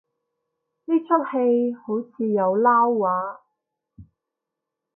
[0.85, 3.43] 呢齣戲好似有撈話